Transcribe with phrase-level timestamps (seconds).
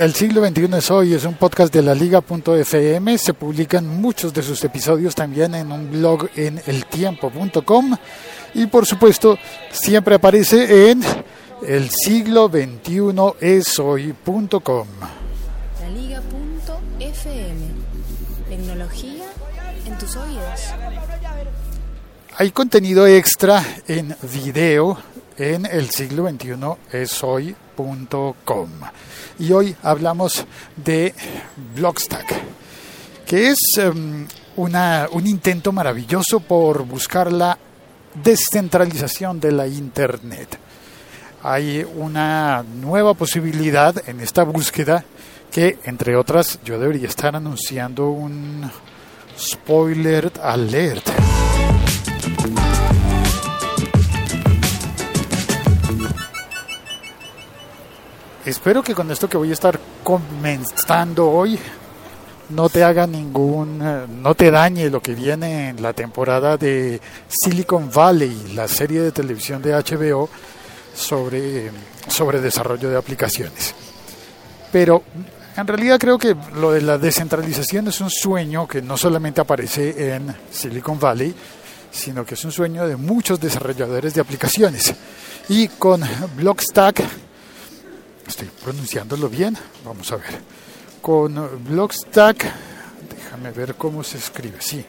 [0.00, 4.42] El siglo XXI es hoy, es un podcast de la liga.fm, se publican muchos de
[4.42, 7.96] sus episodios también en un blog en eltiempo.com
[8.54, 9.38] y por supuesto
[9.70, 11.02] siempre aparece en
[11.68, 14.88] el siglo XXI es hoy.com.
[15.82, 17.66] La liga.fm,
[18.48, 19.24] tecnología
[19.84, 20.60] en tus oídos.
[22.38, 24.96] Hay contenido extra en video
[25.40, 26.52] en el siglo XXI
[26.92, 28.70] es hoy.com.
[29.38, 30.44] Y hoy hablamos
[30.76, 31.14] de
[31.74, 32.34] Blockstack,
[33.24, 34.26] que es um,
[34.56, 37.56] una, un intento maravilloso por buscar la
[38.22, 40.58] descentralización de la Internet.
[41.42, 45.06] Hay una nueva posibilidad en esta búsqueda
[45.50, 48.70] que, entre otras, yo debería estar anunciando un
[49.38, 51.29] spoiler alert.
[58.50, 61.56] Espero que con esto que voy a estar comenzando hoy
[62.48, 67.00] no te haga ningún, eh, no te dañe lo que viene en la temporada de
[67.28, 70.28] Silicon Valley, la serie de televisión de HBO
[70.92, 71.70] sobre,
[72.08, 73.72] sobre desarrollo de aplicaciones.
[74.72, 75.04] Pero
[75.56, 80.12] en realidad creo que lo de la descentralización es un sueño que no solamente aparece
[80.16, 81.32] en Silicon Valley,
[81.92, 84.92] sino que es un sueño de muchos desarrolladores de aplicaciones.
[85.48, 86.02] Y con
[86.36, 87.29] Blockstack,
[88.30, 90.40] estoy pronunciándolo bien, vamos a ver.
[91.02, 92.46] Con Blockstack,
[93.16, 94.84] déjame ver cómo se escribe, sí,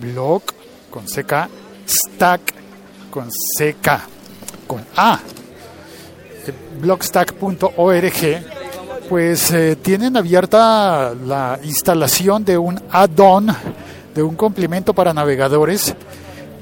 [0.00, 0.54] Block
[0.90, 1.48] con CK,
[1.86, 2.54] Stack
[3.10, 3.88] con CK,
[4.66, 5.20] con A,
[6.80, 8.42] blockstack.org,
[9.08, 13.54] pues eh, tienen abierta la instalación de un add-on,
[14.14, 15.94] de un complemento para navegadores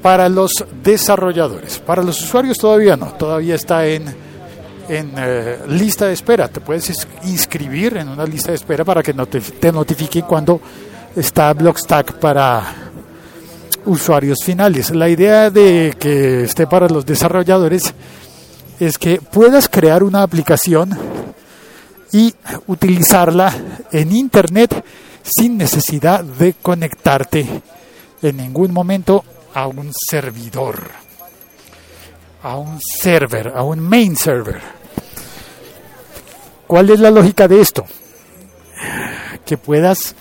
[0.01, 0.51] para los
[0.83, 1.79] desarrolladores.
[1.79, 4.26] Para los usuarios todavía no, todavía está en,
[4.87, 6.47] en eh, lista de espera.
[6.47, 10.61] Te puedes inscribir en una lista de espera para que te, te notifique cuando
[11.15, 12.63] está Blockstack para
[13.85, 14.91] usuarios finales.
[14.91, 17.93] La idea de que esté para los desarrolladores
[18.79, 20.97] es que puedas crear una aplicación
[22.11, 22.33] y
[22.67, 23.53] utilizarla
[23.91, 24.83] en Internet
[25.23, 27.45] sin necesidad de conectarte
[28.21, 29.23] en ningún momento
[29.53, 30.89] a un servidor,
[32.43, 34.76] a un server, a un main server.
[36.67, 37.85] ¿Cuál es la lógica de esto?
[39.45, 40.15] Que puedas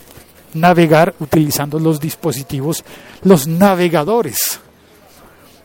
[0.55, 2.85] navegar utilizando los dispositivos,
[3.23, 4.61] los navegadores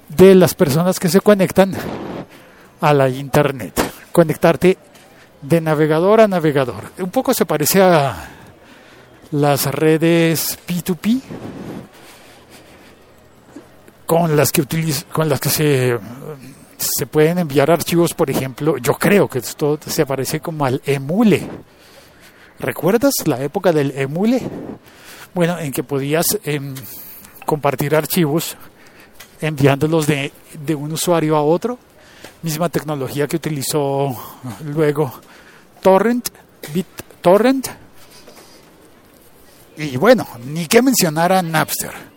[0.09, 1.75] de las personas que se conectan
[2.81, 3.79] a la Internet.
[4.11, 4.77] Conectarte
[5.41, 6.91] de navegador a navegador.
[6.97, 8.29] Un poco se parece a
[9.31, 11.21] las redes P2P
[14.05, 14.65] con las que
[15.13, 15.97] con las que se
[16.81, 21.47] se pueden enviar archivos, por ejemplo, yo creo que esto se parece como al emule.
[22.59, 24.41] ¿Recuerdas la época del emule?
[25.33, 26.59] Bueno, en que podías eh,
[27.45, 28.57] compartir archivos
[29.39, 30.31] enviándolos de,
[30.65, 31.79] de un usuario a otro
[32.41, 34.15] misma tecnología que utilizó
[34.65, 35.13] luego
[35.81, 36.29] Torrent,
[36.73, 37.67] BitTorrent.
[39.77, 42.10] Y bueno, ni que mencionar a Napster.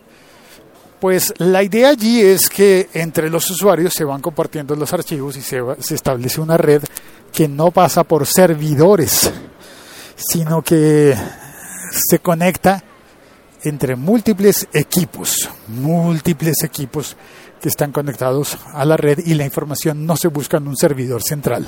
[0.99, 5.41] Pues la idea allí es que entre los usuarios se van compartiendo los archivos y
[5.41, 5.61] se,
[5.93, 6.81] establece una red
[7.33, 9.29] que no pasa por servidores,
[10.15, 11.13] sino que
[11.91, 12.81] se conecta
[13.63, 17.17] entre múltiples equipos, múltiples equipos
[17.61, 21.21] que están conectados a la red y la información no se busca en un servidor
[21.23, 21.67] central.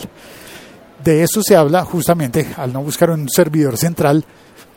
[1.03, 4.23] De eso se habla justamente al no buscar un servidor central,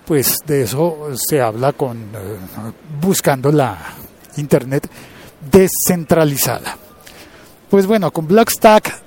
[0.07, 2.39] pues de eso se habla con eh,
[3.01, 3.79] buscando la
[4.37, 4.89] internet
[5.51, 6.77] descentralizada.
[7.69, 9.01] Pues bueno, con Blockstack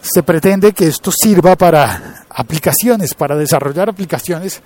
[0.00, 4.62] se pretende que esto sirva para aplicaciones, para desarrollar aplicaciones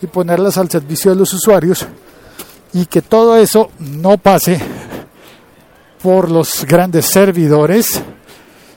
[0.00, 1.86] y ponerlas al servicio de los usuarios
[2.72, 4.60] y que todo eso no pase
[6.02, 8.00] por los grandes servidores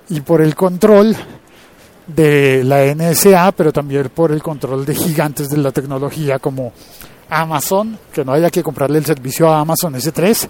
[0.10, 1.16] y por el control
[2.08, 6.74] de la NSA, pero también por el control de gigantes de la tecnología como
[7.32, 10.50] Amazon, que no haya que comprarle el servicio a Amazon S3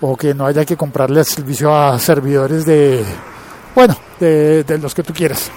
[0.00, 3.04] o que no haya que comprarle el servicio a servidores de,
[3.74, 5.50] bueno, de, de los que tú quieras.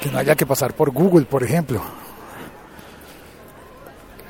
[0.00, 1.82] Que no haya que pasar por Google, por ejemplo.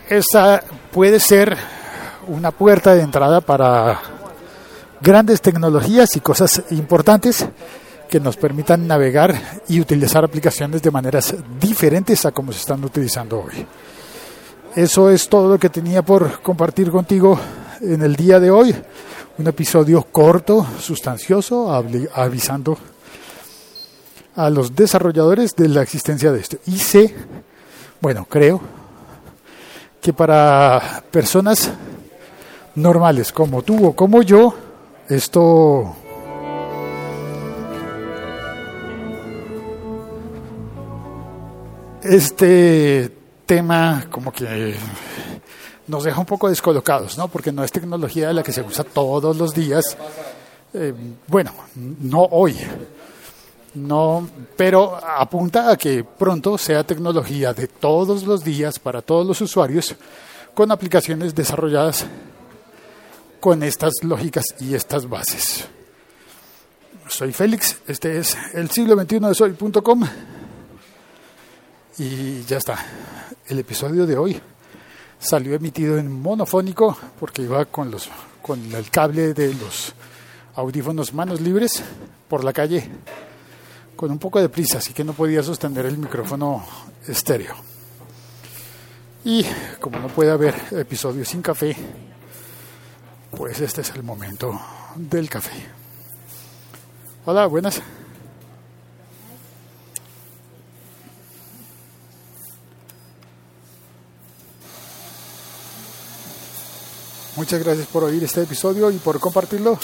[0.09, 1.57] Esa puede ser
[2.27, 4.01] una puerta de entrada para
[5.03, 7.47] grandes tecnologías y cosas importantes
[8.11, 13.39] que nos permitan navegar y utilizar aplicaciones de maneras diferentes a como se están utilizando
[13.39, 13.65] hoy.
[14.75, 17.39] Eso es todo lo que tenía por compartir contigo
[17.81, 18.75] en el día de hoy.
[19.39, 21.73] Un episodio corto, sustancioso,
[22.13, 22.77] avisando
[24.35, 26.59] a los desarrolladores de la existencia de esto.
[26.67, 27.15] Y sé,
[28.01, 28.61] bueno, creo
[30.01, 31.71] que para personas
[32.75, 34.55] normales como tú o como yo,
[35.09, 35.95] esto
[42.03, 43.11] este
[43.47, 44.75] tema como que
[45.87, 47.29] nos deja un poco descolocados, ¿no?
[47.29, 49.97] Porque no es tecnología de la que se usa todos los días.
[50.73, 50.95] Eh,
[51.27, 52.57] bueno, no hoy,
[53.75, 59.41] no, pero apunta a que pronto sea tecnología de todos los días para todos los
[59.41, 59.95] usuarios
[60.55, 62.07] con aplicaciones desarrolladas
[63.41, 65.67] con estas lógicas y estas bases.
[67.09, 70.05] Soy Félix, este es el siglo 21 de soy.com
[71.99, 72.79] y ya está.
[73.47, 74.41] El episodio de hoy
[75.19, 78.09] salió emitido en monofónico porque iba con los
[78.43, 79.93] con el cable de los
[80.55, 81.83] audífonos manos libres
[82.29, 82.89] por la calle
[83.97, 86.65] con un poco de prisa, así que no podía sostener el micrófono
[87.07, 87.55] estéreo.
[89.27, 89.45] Y
[89.79, 91.77] como no puede haber episodio sin café,
[93.37, 94.59] pues este es el momento
[94.97, 95.53] del café.
[97.27, 97.83] Hola, buenas.
[107.41, 109.79] Muchas gracias por oír este episodio y por compartirlo.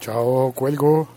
[0.00, 1.08] Chao, cuelgo.